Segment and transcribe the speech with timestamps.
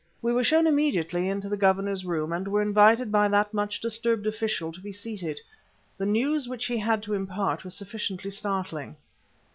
[0.19, 4.25] We were shown immediately into the Governor's room and were invited by that much disturbed
[4.25, 5.39] official to be seated.
[5.95, 8.95] The news which he had to impart was sufficiently startling.